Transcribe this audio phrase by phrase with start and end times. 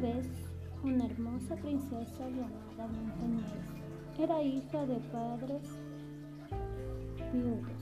[0.00, 0.28] vez,
[0.84, 3.78] una hermosa princesa llamada Blancanieves
[4.18, 5.62] era hija de padres
[7.32, 7.77] viudos.